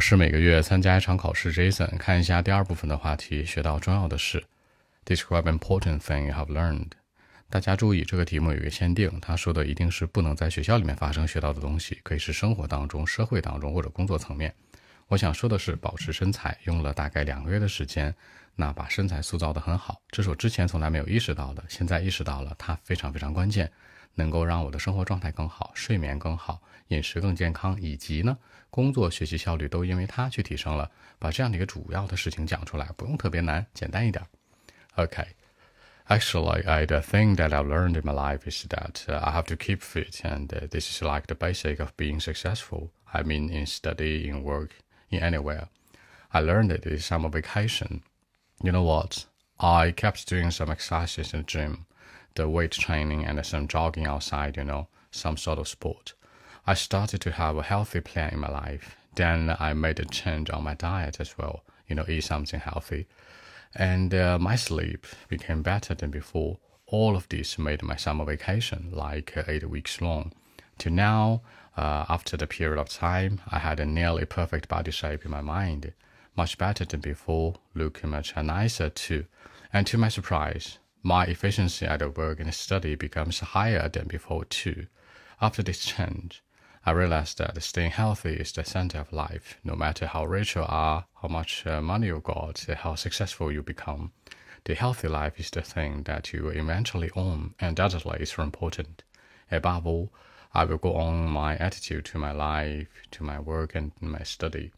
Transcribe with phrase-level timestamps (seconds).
[0.00, 1.52] 是每个月参加一场考试。
[1.52, 4.42] Jason，看一下第二部分的话题，学到重要的事。
[5.04, 6.92] Describe important thing you have learned。
[7.50, 14.54] 大家注意，这个题目有一个限定，他说的一定是不能在学校里面发生学到的东西，可以是生活当中、社会当中或者工作层面。
[15.08, 18.14] 我想说的是，保持身材用了大概两个月的时间，
[18.54, 23.70] 那把身材塑造得很好，这是我之前从来没有意识到的，现在意识到了，它非常非常关键，
[24.15, 26.61] 能够让我的生活状态更好，睡眠更好。
[26.89, 28.37] 饮食更健康，以及呢，
[28.69, 30.89] 工作学习效率都因为它去提升了。
[31.17, 34.23] 把这样的一个主要的事情讲出来，不用特别难，简单一点。
[34.95, 35.27] Okay.
[36.07, 39.45] Actually, I, the thing that I've learned in my life is that uh, I have
[39.45, 42.91] to keep fit, and uh, this is like the basic of being successful.
[43.11, 44.69] I mean, in study, in work,
[45.09, 45.69] in anywhere.
[46.31, 48.03] I learned it in summer vacation.
[48.61, 49.25] You know what?
[49.59, 51.87] I kept doing some exercises in the gym,
[52.40, 54.56] the weight training, and some jogging outside.
[54.56, 56.14] You know, some sort of sport.
[56.66, 58.96] I started to have a healthy plan in my life.
[59.14, 63.06] Then I made a change on my diet as well, you know, eat something healthy.
[63.74, 66.58] And uh, my sleep became better than before.
[66.86, 70.32] All of this made my summer vacation like uh, eight weeks long.
[70.78, 71.42] Till now,
[71.76, 75.40] uh, after the period of time, I had a nearly perfect body shape in my
[75.40, 75.92] mind,
[76.36, 79.26] much better than before, looking much nicer too.
[79.72, 84.86] And to my surprise, my efficiency at work and study becomes higher than before too.
[85.40, 86.42] After this change,
[86.84, 89.58] I realized that staying healthy is the center of life.
[89.64, 93.62] No matter how rich you are, how much uh, money you got, how successful you
[93.62, 94.12] become,
[94.64, 99.04] the healthy life is the thing that you eventually own, and undoubtedly is important.
[99.50, 100.12] Above all,
[100.52, 104.72] I will go on my attitude to my life, to my work, and my study.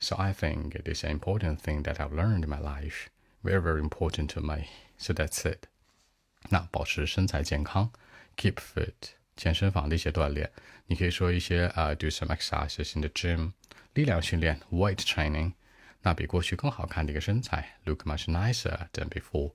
[0.00, 3.10] So I think it is an important thing that I've learned in my life
[3.43, 4.65] Very, very important to me.
[4.97, 5.67] So that's it.
[6.49, 7.91] 那保持身材健康，
[8.37, 8.93] keep fit。
[9.35, 10.51] 健身房的一些锻炼，
[10.85, 13.53] 你可以说一些啊、uh,，do some exercises in the gym，
[13.95, 15.53] 力量训练 weight training，
[16.03, 19.53] 那比过去更好看的一个身材，look much nicer than before。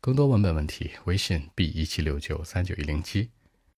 [0.00, 3.30] 更多文本问题，微信 b 一七六九三九一零七。